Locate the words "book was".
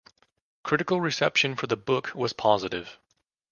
1.77-2.33